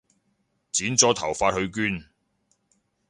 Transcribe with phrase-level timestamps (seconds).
[0.71, 2.09] 剪咗頭髮去捐